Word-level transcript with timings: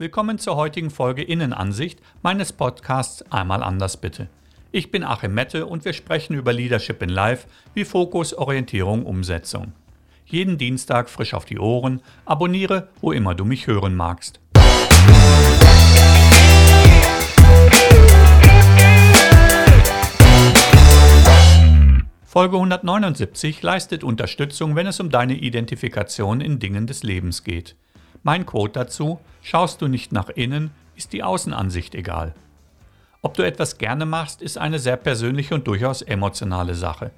Willkommen 0.00 0.38
zur 0.38 0.54
heutigen 0.54 0.90
Folge 0.90 1.24
Innenansicht 1.24 1.98
meines 2.22 2.52
Podcasts 2.52 3.24
Einmal 3.32 3.64
anders 3.64 3.96
bitte. 3.96 4.28
Ich 4.70 4.92
bin 4.92 5.02
Achim 5.02 5.34
Mette 5.34 5.66
und 5.66 5.84
wir 5.84 5.92
sprechen 5.92 6.34
über 6.34 6.52
Leadership 6.52 7.02
in 7.02 7.08
Life 7.08 7.48
wie 7.74 7.84
Fokus, 7.84 8.32
Orientierung, 8.32 9.04
Umsetzung. 9.04 9.72
Jeden 10.24 10.56
Dienstag 10.56 11.10
frisch 11.10 11.34
auf 11.34 11.46
die 11.46 11.58
Ohren, 11.58 12.00
abonniere, 12.26 12.90
wo 13.00 13.10
immer 13.10 13.34
du 13.34 13.44
mich 13.44 13.66
hören 13.66 13.96
magst. 13.96 14.38
Folge 22.22 22.54
179 22.54 23.62
leistet 23.62 24.04
Unterstützung, 24.04 24.76
wenn 24.76 24.86
es 24.86 25.00
um 25.00 25.10
deine 25.10 25.34
Identifikation 25.34 26.40
in 26.40 26.60
Dingen 26.60 26.86
des 26.86 27.02
Lebens 27.02 27.42
geht. 27.42 27.74
Mein 28.28 28.44
Quote 28.44 28.74
dazu, 28.74 29.20
schaust 29.40 29.80
du 29.80 29.88
nicht 29.88 30.12
nach 30.12 30.28
innen, 30.28 30.70
ist 30.96 31.14
die 31.14 31.22
Außenansicht 31.22 31.94
egal. 31.94 32.34
Ob 33.22 33.32
du 33.32 33.42
etwas 33.42 33.78
gerne 33.78 34.04
machst, 34.04 34.42
ist 34.42 34.58
eine 34.58 34.78
sehr 34.78 34.98
persönliche 34.98 35.54
und 35.54 35.66
durchaus 35.66 36.02
emotionale 36.02 36.74
Sache. 36.74 37.10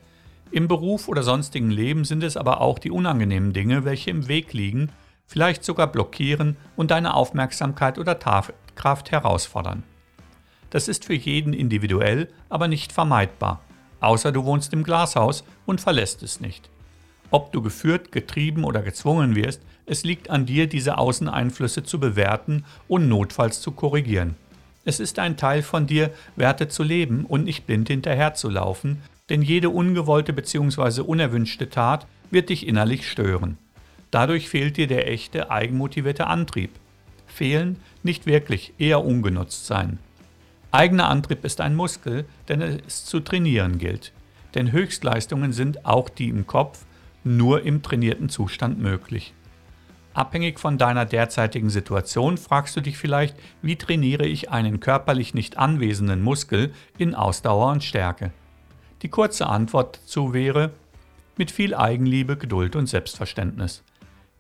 Im 0.53 0.69
Beruf 0.69 1.09
oder 1.09 1.25
sonstigen 1.25 1.73
Leben 1.73 2.05
sind 2.05 2.23
es 2.23 2.37
aber 2.37 2.61
auch 2.61 2.79
die 2.79 2.93
unangenehmen 2.93 3.53
Dinge, 3.53 3.85
welche 3.85 4.11
im 4.11 4.29
Weg 4.29 4.53
liegen, 4.53 4.93
vielleicht 5.27 5.65
sogar 5.65 5.89
blockieren 5.89 6.57
und 6.77 6.93
deine 6.93 7.15
Aufmerksamkeit 7.15 7.99
oder 7.99 8.15
Kraft 8.15 9.11
herausfordern. 9.11 9.83
Das 10.71 10.87
ist 10.87 11.07
für 11.07 11.15
jeden 11.15 11.55
individuell, 11.55 12.29
aber 12.49 12.69
nicht 12.69 12.93
vermeidbar, 12.93 13.65
außer 13.99 14.31
du 14.31 14.45
wohnst 14.45 14.73
im 14.73 14.85
Glashaus 14.85 15.43
und 15.67 15.81
verlässt 15.81 16.23
es 16.23 16.39
nicht. 16.39 16.71
Ob 17.31 17.53
du 17.53 17.63
geführt, 17.63 18.11
getrieben 18.11 18.65
oder 18.65 18.83
gezwungen 18.83 19.37
wirst, 19.37 19.63
es 19.87 20.05
liegt 20.05 20.31
an 20.31 20.47
dir, 20.47 20.67
diese 20.67 20.99
Außeneinflüsse 20.99 21.85
zu 21.85 22.01
bewerten 22.01 22.65
und 22.89 23.09
notfalls 23.09 23.61
zu 23.61 23.73
korrigieren. 23.73 24.35
Es 24.85 24.99
ist 24.99 25.19
ein 25.19 25.37
Teil 25.37 25.63
von 25.63 25.87
dir, 25.87 26.11
Werte 26.37 26.69
zu 26.69 26.83
leben 26.83 27.25
und 27.27 27.45
nicht 27.45 27.67
blind 27.67 27.89
hinterherzulaufen, 27.89 29.03
denn 29.29 29.43
jede 29.43 29.71
ungewollte 29.71 30.33
bzw. 30.33 31.03
unerwünschte 31.03 31.71
Tat 31.71 32.07
wird 32.31 32.49
dich 32.49 32.67
innerlich 32.67 33.09
stören. 33.09 33.59
Dadurch 34.11 34.49
fehlt 34.49 34.77
dir 34.77 34.89
der 34.89 35.09
echte, 35.09 35.51
eigenmotivierte 35.51 36.27
Antrieb. 36.27 36.71
Fehlen 37.27 37.77
nicht 38.03 38.27
wirklich, 38.27 38.73
eher 38.79 39.05
ungenutzt 39.05 39.67
sein. 39.67 39.99
Eigener 40.73 41.09
Antrieb 41.09 41.45
ist 41.45 41.61
ein 41.61 41.77
Muskel, 41.77 42.25
den 42.49 42.61
es 42.61 43.05
zu 43.05 43.21
trainieren 43.21 43.79
gilt. 43.79 44.13
Denn 44.55 44.73
Höchstleistungen 44.73 45.53
sind 45.53 45.85
auch 45.85 46.09
die 46.09 46.29
im 46.29 46.47
Kopf 46.47 46.85
nur 47.25 47.63
im 47.63 47.83
trainierten 47.83 48.29
Zustand 48.29 48.79
möglich. 48.79 49.35
Abhängig 50.13 50.59
von 50.59 50.77
deiner 50.77 51.05
derzeitigen 51.07 51.71
Situation 51.71 52.37
fragst 52.37 52.77
du 52.77 52.81
dich 52.81 52.99
vielleicht, 52.99 53.37
wie 53.63 53.77
trainiere 53.77 54.27
ich 54.27 54.51
einen 54.51 54.81
körperlich 54.81 55.35
nicht 55.35 55.57
anwesenden 55.57 56.21
Muskel 56.21 56.73
in 56.99 57.15
Ausdauer 57.15 57.71
und 57.71 57.85
Stärke? 57.85 58.33
Die 59.03 59.09
kurze 59.09 59.47
Antwort 59.47 60.01
dazu 60.03 60.35
wäre, 60.35 60.73
mit 61.37 61.51
viel 61.51 61.75
Eigenliebe, 61.75 62.37
Geduld 62.37 62.77
und 62.77 62.87
Selbstverständnis. 62.87 63.83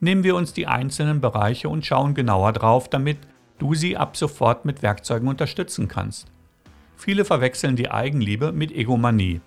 Nehmen 0.00 0.24
wir 0.24 0.34
uns 0.34 0.52
die 0.52 0.66
einzelnen 0.66 1.20
Bereiche 1.20 1.68
und 1.68 1.86
schauen 1.86 2.14
genauer 2.14 2.52
drauf, 2.52 2.90
damit 2.90 3.18
du 3.58 3.74
sie 3.74 3.96
ab 3.96 4.16
sofort 4.16 4.64
mit 4.64 4.82
Werkzeugen 4.82 5.28
unterstützen 5.28 5.88
kannst. 5.88 6.26
Viele 6.96 7.24
verwechseln 7.24 7.76
die 7.76 7.90
Eigenliebe 7.90 8.52
mit 8.52 8.72
Egomanie. 8.72 9.40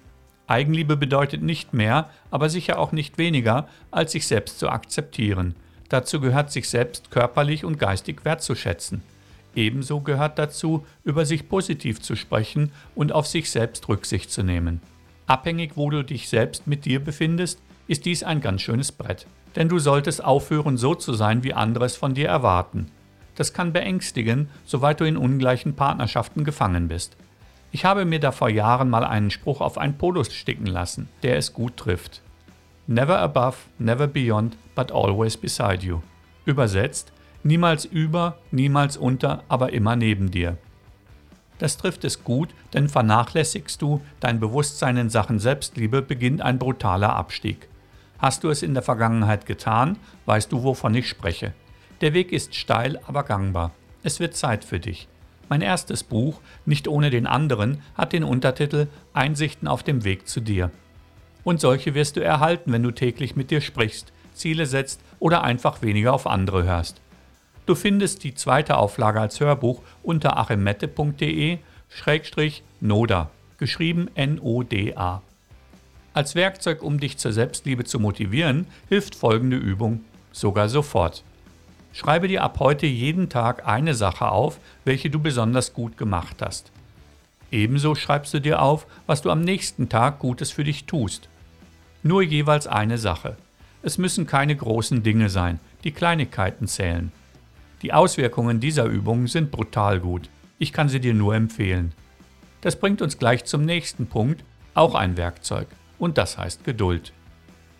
Eigenliebe 0.48 0.98
bedeutet 0.98 1.42
nicht 1.42 1.74
mehr, 1.74 2.10
aber 2.32 2.50
sicher 2.50 2.78
auch 2.80 2.92
nicht 2.92 3.18
weniger, 3.18 3.68
als 3.92 4.12
sich 4.12 4.28
selbst 4.28 4.60
zu 4.60 4.70
akzeptieren. 4.70 5.56
Dazu 5.90 6.20
gehört, 6.20 6.52
sich 6.52 6.70
selbst 6.70 7.12
körperlich 7.12 7.66
und 7.66 7.80
geistig 7.80 8.26
wertzuschätzen. 8.26 9.02
Ebenso 9.56 10.02
gehört 10.02 10.40
dazu, 10.40 10.86
über 11.04 11.26
sich 11.26 11.48
positiv 11.48 12.02
zu 12.02 12.16
sprechen 12.16 12.72
und 12.96 13.12
auf 13.12 13.28
sich 13.28 13.52
selbst 13.52 13.88
Rücksicht 13.88 14.32
zu 14.32 14.44
nehmen. 14.44 14.82
Abhängig, 15.28 15.74
wo 15.76 15.90
du 15.90 16.04
dich 16.04 16.28
selbst 16.28 16.68
mit 16.68 16.86
dir 16.86 17.00
befindest, 17.00 17.60
ist 17.88 18.06
dies 18.06 18.24
ein 18.24 18.42
ganz 18.42 18.62
schönes 18.62 18.92
Brett. 18.92 19.28
Denn 19.56 19.70
du 19.70 19.78
solltest 19.80 20.24
aufhören, 20.24 20.78
so 20.78 20.96
zu 20.96 21.14
sein, 21.14 21.44
wie 21.44 21.54
andere 21.54 21.86
es 21.86 21.96
von 21.96 22.16
dir 22.16 22.28
erwarten. 22.28 22.88
Das 23.36 23.54
kann 23.54 23.74
beängstigen, 23.74 24.50
soweit 24.66 25.00
du 25.00 25.06
in 25.06 25.18
ungleichen 25.18 25.76
Partnerschaften 25.76 26.44
gefangen 26.44 26.88
bist. 26.88 27.16
Ich 27.76 27.86
habe 27.86 28.06
mir 28.06 28.20
da 28.20 28.32
vor 28.32 28.50
Jahren 28.50 28.92
mal 28.92 29.04
einen 29.04 29.32
Spruch 29.32 29.60
auf 29.60 29.80
ein 29.80 29.98
Polo 29.98 30.24
sticken 30.24 30.68
lassen, 30.68 31.10
der 31.24 31.38
es 31.38 31.54
gut 31.54 31.76
trifft. 31.76 32.22
Never 32.86 33.18
above, 33.18 33.58
never 33.80 34.06
beyond, 34.06 34.56
but 34.76 34.92
always 34.92 35.36
beside 35.36 35.84
you. 35.84 36.02
Übersetzt, 36.46 37.12
niemals 37.42 37.86
über, 37.86 38.38
niemals 38.52 38.96
unter, 38.96 39.44
aber 39.48 39.74
immer 39.74 39.96
neben 39.96 40.30
dir. 40.30 40.60
Das 41.58 41.76
trifft 41.78 42.04
es 42.04 42.24
gut, 42.24 42.50
denn 42.76 42.90
vernachlässigst 42.90 43.82
du 43.82 44.02
dein 44.20 44.40
Bewusstsein 44.40 44.98
in 44.98 45.10
Sachen 45.10 45.40
Selbstliebe, 45.40 46.04
beginnt 46.04 46.44
ein 46.44 46.60
brutaler 46.60 47.16
Abstieg. 47.16 47.70
Hast 48.20 48.44
du 48.44 48.52
es 48.52 48.62
in 48.62 48.76
der 48.76 48.84
Vergangenheit 48.84 49.48
getan, 49.48 49.98
weißt 50.28 50.52
du, 50.52 50.62
wovon 50.62 50.94
ich 50.94 51.10
spreche. 51.10 51.54
Der 52.02 52.14
Weg 52.14 52.34
ist 52.34 52.54
steil, 52.54 53.00
aber 53.08 53.24
gangbar. 53.24 53.72
Es 54.04 54.20
wird 54.20 54.36
Zeit 54.36 54.64
für 54.64 54.80
dich. 54.80 55.08
Mein 55.54 55.62
erstes 55.62 56.04
Buch, 56.04 56.42
Nicht 56.66 56.88
ohne 56.88 57.12
den 57.12 57.28
anderen, 57.28 57.84
hat 57.94 58.12
den 58.12 58.24
Untertitel 58.24 58.88
Einsichten 59.14 59.68
auf 59.68 59.84
dem 59.84 60.04
Weg 60.04 60.28
zu 60.28 60.42
dir. 60.42 60.72
Und 61.44 61.62
solche 61.62 61.94
wirst 61.94 62.16
du 62.16 62.24
erhalten, 62.24 62.72
wenn 62.72 62.82
du 62.82 62.90
täglich 62.90 63.36
mit 63.36 63.52
dir 63.52 63.62
sprichst, 63.62 64.12
Ziele 64.34 64.66
setzt 64.66 65.00
oder 65.20 65.44
einfach 65.44 65.84
weniger 65.84 66.12
auf 66.12 66.26
andere 66.26 66.64
hörst. 66.64 67.02
Du 67.68 67.76
findest 67.76 68.24
die 68.24 68.34
zweite 68.34 68.78
Auflage 68.78 69.22
als 69.22 69.40
Hörbuch 69.40 69.84
unter 70.02 70.38
achimette.de-noda, 70.38 73.30
geschrieben 73.60 74.10
N-O-D-A. 74.16 75.22
Als 76.16 76.34
Werkzeug, 76.34 76.82
um 76.82 77.00
dich 77.00 77.20
zur 77.20 77.32
Selbstliebe 77.32 77.84
zu 77.84 78.00
motivieren, 78.00 78.66
hilft 78.90 79.14
folgende 79.14 79.58
Übung 79.58 80.04
sogar 80.32 80.68
sofort. 80.68 81.24
Schreibe 81.94 82.28
dir 82.28 82.44
ab 82.44 82.58
heute 82.60 82.88
jeden 82.88 83.30
Tag 83.30 83.68
eine 83.68 83.94
Sache 83.94 84.30
auf, 84.30 84.60
welche 84.84 85.12
du 85.12 85.20
besonders 85.20 85.74
gut 85.74 85.96
gemacht 85.96 86.42
hast. 86.42 86.72
Ebenso 87.52 87.94
schreibst 87.94 88.34
du 88.34 88.42
dir 88.42 88.64
auf, 88.64 88.88
was 89.06 89.22
du 89.22 89.30
am 89.30 89.42
nächsten 89.42 89.90
Tag 89.90 90.18
Gutes 90.18 90.50
für 90.50 90.64
dich 90.64 90.86
tust. 90.86 91.30
Nur 92.02 92.24
jeweils 92.24 92.66
eine 92.66 92.98
Sache. 92.98 93.38
Es 93.84 94.00
müssen 94.00 94.26
keine 94.26 94.56
großen 94.56 95.04
Dinge 95.04 95.30
sein, 95.30 95.60
die 95.84 95.92
Kleinigkeiten 95.92 96.68
zählen. 96.68 97.12
Die 97.84 97.94
Auswirkungen 97.94 98.60
dieser 98.60 98.86
Übung 98.86 99.28
sind 99.28 99.52
brutal 99.52 100.00
gut. 100.00 100.30
Ich 100.58 100.74
kann 100.74 100.90
sie 100.90 101.00
dir 101.00 101.14
nur 101.14 101.36
empfehlen. 101.36 101.94
Das 102.62 102.76
bringt 102.76 103.04
uns 103.04 103.20
gleich 103.20 103.46
zum 103.46 103.66
nächsten 103.66 104.08
Punkt, 104.08 104.44
auch 104.74 104.96
ein 104.96 105.16
Werkzeug, 105.16 105.68
und 106.00 106.18
das 106.18 106.40
heißt 106.40 106.64
Geduld. 106.64 107.14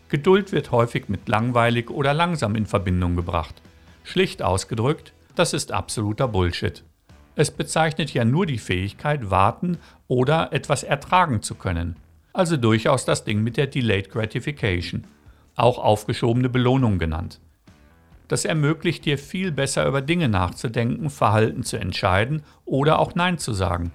Geduld 0.10 0.52
wird 0.52 0.70
häufig 0.70 1.10
mit 1.10 1.28
langweilig 1.28 1.90
oder 1.90 2.14
langsam 2.14 2.56
in 2.56 2.68
Verbindung 2.68 3.16
gebracht. 3.16 3.60
Schlicht 4.04 4.42
ausgedrückt, 4.42 5.14
das 5.36 5.54
ist 5.54 5.72
absoluter 5.72 6.28
Bullshit. 6.28 6.84
Es 7.36 7.50
bezeichnet 7.50 8.14
ja 8.14 8.26
nur 8.26 8.46
die 8.46 8.60
Fähigkeit, 8.60 9.32
warten 9.32 9.78
oder 10.08 10.54
etwas 10.54 10.84
ertragen 10.84 11.42
zu 11.42 11.56
können. 11.56 11.96
Also 12.32 12.58
durchaus 12.58 13.06
das 13.06 13.24
Ding 13.24 13.42
mit 13.42 13.58
der 13.58 13.68
Delayed 13.68 14.12
Gratification, 14.12 15.06
auch 15.56 15.80
aufgeschobene 15.80 16.50
Belohnung 16.50 17.00
genannt. 17.00 17.40
Das 18.28 18.46
ermöglicht 18.46 19.06
dir 19.06 19.18
viel 19.18 19.52
besser 19.52 19.88
über 19.88 20.02
Dinge 20.02 20.30
nachzudenken, 20.30 21.10
Verhalten 21.10 21.64
zu 21.64 21.78
entscheiden 21.78 22.44
oder 22.66 23.00
auch 23.00 23.16
Nein 23.16 23.38
zu 23.38 23.54
sagen. 23.54 23.92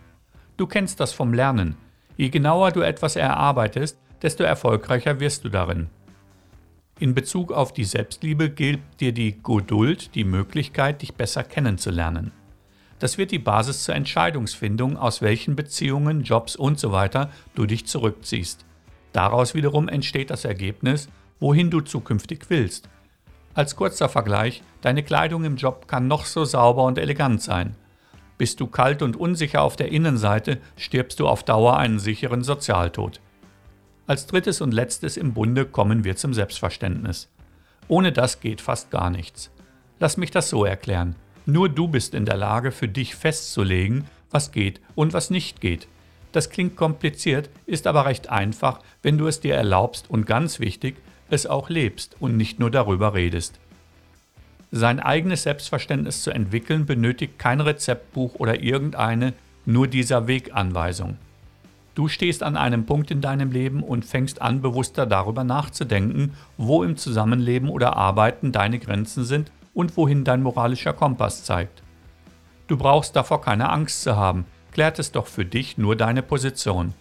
Du 0.56 0.66
kennst 0.66 1.00
das 1.00 1.12
vom 1.12 1.32
Lernen. 1.32 1.76
Je 2.16 2.28
genauer 2.28 2.72
du 2.72 2.80
etwas 2.80 3.16
erarbeitest, 3.16 3.98
desto 4.22 4.42
erfolgreicher 4.42 5.20
wirst 5.20 5.44
du 5.44 5.48
darin. 5.48 5.88
In 7.00 7.14
Bezug 7.14 7.52
auf 7.52 7.72
die 7.72 7.84
Selbstliebe 7.84 8.50
gibt 8.50 9.00
dir 9.00 9.12
die 9.12 9.40
Geduld 9.40 10.16
die 10.16 10.24
Möglichkeit, 10.24 11.02
dich 11.02 11.14
besser 11.14 11.44
kennenzulernen. 11.44 12.32
Das 12.98 13.18
wird 13.18 13.30
die 13.30 13.38
Basis 13.38 13.84
zur 13.84 13.94
Entscheidungsfindung, 13.94 14.96
aus 14.96 15.22
welchen 15.22 15.54
Beziehungen, 15.54 16.24
Jobs 16.24 16.58
usw. 16.58 17.08
So 17.12 17.26
du 17.54 17.66
dich 17.66 17.86
zurückziehst. 17.86 18.64
Daraus 19.12 19.54
wiederum 19.54 19.88
entsteht 19.88 20.30
das 20.30 20.44
Ergebnis, 20.44 21.08
wohin 21.38 21.70
du 21.70 21.80
zukünftig 21.80 22.46
willst. 22.48 22.88
Als 23.54 23.76
kurzer 23.76 24.08
Vergleich, 24.08 24.64
deine 24.80 25.04
Kleidung 25.04 25.44
im 25.44 25.54
Job 25.54 25.86
kann 25.86 26.08
noch 26.08 26.24
so 26.24 26.44
sauber 26.44 26.82
und 26.82 26.98
elegant 26.98 27.40
sein. 27.42 27.76
Bist 28.38 28.58
du 28.58 28.66
kalt 28.66 29.02
und 29.02 29.16
unsicher 29.16 29.62
auf 29.62 29.76
der 29.76 29.92
Innenseite, 29.92 30.58
stirbst 30.76 31.20
du 31.20 31.28
auf 31.28 31.44
Dauer 31.44 31.76
einen 31.76 32.00
sicheren 32.00 32.42
Sozialtod. 32.42 33.20
Als 34.08 34.26
drittes 34.26 34.62
und 34.62 34.72
letztes 34.72 35.18
im 35.18 35.34
Bunde 35.34 35.66
kommen 35.66 36.02
wir 36.02 36.16
zum 36.16 36.32
Selbstverständnis. 36.32 37.28
Ohne 37.88 38.10
das 38.10 38.40
geht 38.40 38.62
fast 38.62 38.90
gar 38.90 39.10
nichts. 39.10 39.50
Lass 40.00 40.16
mich 40.16 40.30
das 40.30 40.48
so 40.48 40.64
erklären. 40.64 41.14
Nur 41.44 41.68
du 41.68 41.88
bist 41.88 42.14
in 42.14 42.24
der 42.24 42.38
Lage, 42.38 42.72
für 42.72 42.88
dich 42.88 43.14
festzulegen, 43.14 44.06
was 44.30 44.50
geht 44.50 44.80
und 44.94 45.12
was 45.12 45.28
nicht 45.28 45.60
geht. 45.60 45.88
Das 46.32 46.48
klingt 46.48 46.74
kompliziert, 46.74 47.50
ist 47.66 47.86
aber 47.86 48.06
recht 48.06 48.30
einfach, 48.30 48.80
wenn 49.02 49.18
du 49.18 49.26
es 49.26 49.40
dir 49.40 49.54
erlaubst 49.54 50.08
und 50.08 50.24
ganz 50.24 50.58
wichtig, 50.58 50.96
es 51.28 51.46
auch 51.46 51.68
lebst 51.68 52.16
und 52.18 52.34
nicht 52.34 52.58
nur 52.58 52.70
darüber 52.70 53.12
redest. 53.12 53.60
Sein 54.70 55.00
eigenes 55.00 55.42
Selbstverständnis 55.42 56.22
zu 56.22 56.30
entwickeln 56.30 56.86
benötigt 56.86 57.38
kein 57.38 57.60
Rezeptbuch 57.60 58.36
oder 58.36 58.62
irgendeine 58.62 59.34
nur 59.66 59.86
dieser 59.86 60.26
Weganweisung. 60.26 61.18
Du 61.98 62.06
stehst 62.06 62.44
an 62.44 62.56
einem 62.56 62.86
Punkt 62.86 63.10
in 63.10 63.20
deinem 63.20 63.50
Leben 63.50 63.82
und 63.82 64.04
fängst 64.04 64.40
an, 64.40 64.62
bewusster 64.62 65.04
darüber 65.04 65.42
nachzudenken, 65.42 66.34
wo 66.56 66.84
im 66.84 66.96
Zusammenleben 66.96 67.68
oder 67.68 67.96
Arbeiten 67.96 68.52
deine 68.52 68.78
Grenzen 68.78 69.24
sind 69.24 69.50
und 69.74 69.96
wohin 69.96 70.22
dein 70.22 70.40
moralischer 70.40 70.92
Kompass 70.92 71.42
zeigt. 71.42 71.82
Du 72.68 72.76
brauchst 72.76 73.16
davor 73.16 73.40
keine 73.40 73.70
Angst 73.70 74.04
zu 74.04 74.14
haben, 74.14 74.44
klärt 74.70 75.00
es 75.00 75.10
doch 75.10 75.26
für 75.26 75.44
dich 75.44 75.76
nur 75.76 75.96
deine 75.96 76.22
Position. 76.22 76.94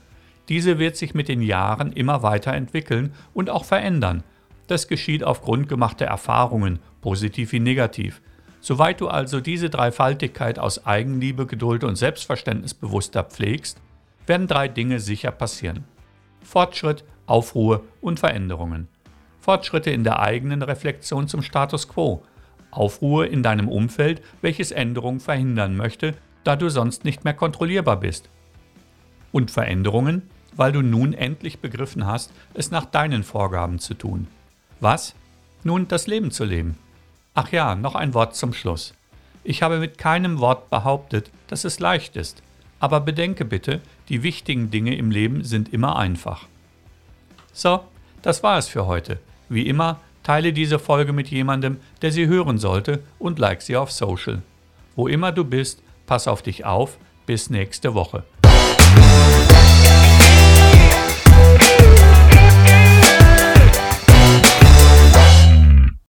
Diese 0.50 0.80
wird 0.80 0.98
sich 0.98 1.14
mit 1.14 1.28
den 1.28 1.44
Jahren 1.44 1.92
immer 1.92 2.24
weiter 2.24 2.54
entwickeln 2.54 3.14
und 3.36 3.52
auch 3.52 3.66
verändern. 3.66 4.24
Das 4.66 4.88
geschieht 4.88 5.24
aufgrund 5.24 5.70
gemachter 5.70 6.08
Erfahrungen, 6.08 6.80
positiv 7.02 7.52
wie 7.52 7.60
negativ. 7.60 8.20
Soweit 8.62 9.00
du 9.00 9.10
also 9.10 9.42
diese 9.42 9.70
Dreifaltigkeit 9.70 10.58
aus 10.58 10.88
Eigenliebe, 10.88 11.46
Geduld 11.46 11.84
und 11.84 11.98
Selbstverständnis 11.98 12.74
bewusster 12.74 13.24
pflegst, 13.24 13.80
werden 14.28 14.48
drei 14.48 14.68
Dinge 14.68 15.00
sicher 15.00 15.32
passieren. 15.32 15.86
Fortschritt, 16.44 17.04
Aufruhr 17.26 17.84
und 18.02 18.20
Veränderungen. 18.20 18.88
Fortschritte 19.40 19.92
in 19.92 20.04
der 20.04 20.20
eigenen 20.20 20.62
Reflexion 20.62 21.28
zum 21.28 21.42
Status 21.42 21.88
quo. 21.88 22.24
Aufruhr 22.72 23.28
in 23.28 23.44
deinem 23.44 23.70
Umfeld, 23.70 24.22
welches 24.42 24.72
Änderungen 24.72 25.20
verhindern 25.20 25.76
möchte, 25.76 26.14
da 26.44 26.56
du 26.56 26.70
sonst 26.70 27.06
nicht 27.06 27.24
mehr 27.24 27.34
kontrollierbar 27.34 28.00
bist. 28.00 28.30
Und 29.32 29.52
Veränderungen, 29.52 30.30
weil 30.56 30.72
du 30.72 30.82
nun 30.82 31.14
endlich 31.14 31.60
begriffen 31.60 32.06
hast, 32.06 32.32
es 32.54 32.72
nach 32.72 32.86
deinen 32.86 33.24
Vorgaben 33.24 33.80
zu 33.80 33.94
tun. 33.94 34.28
Was? 34.80 35.16
Nun 35.64 35.88
das 35.88 36.08
Leben 36.08 36.32
zu 36.32 36.44
leben. 36.44 36.78
Ach 37.34 37.52
ja, 37.52 37.76
noch 37.76 37.96
ein 37.96 38.14
Wort 38.14 38.36
zum 38.36 38.54
Schluss. 38.54 38.94
Ich 39.44 39.64
habe 39.64 39.80
mit 39.80 39.98
keinem 39.98 40.40
Wort 40.40 40.70
behauptet, 40.70 41.32
dass 41.48 41.64
es 41.64 41.80
leicht 41.80 42.16
ist, 42.16 42.42
aber 42.80 43.00
bedenke 43.00 43.46
bitte, 43.46 43.82
die 44.10 44.24
wichtigen 44.24 44.72
Dinge 44.72 44.96
im 44.96 45.12
Leben 45.12 45.44
sind 45.44 45.74
immer 45.74 45.96
einfach. 45.98 46.48
So, 47.54 47.82
das 48.22 48.44
war 48.44 48.58
es 48.58 48.68
für 48.68 48.86
heute. 48.86 49.20
Wie 49.50 49.68
immer, 49.68 50.00
teile 50.24 50.54
diese 50.54 50.80
Folge 50.80 51.14
mit 51.14 51.30
jemandem, 51.30 51.78
der 52.02 52.12
sie 52.12 52.28
hören 52.28 52.58
sollte 52.58 53.02
und 53.20 53.40
like 53.40 53.62
sie 53.62 53.78
auf 53.78 53.92
Social. 53.92 54.42
Wo 54.96 55.08
immer 55.08 55.32
du 55.32 55.44
bist, 55.44 55.82
pass 56.06 56.28
auf 56.28 56.42
dich 56.42 56.66
auf. 56.66 56.98
Bis 57.26 57.50
nächste 57.50 57.94
Woche. 57.94 58.24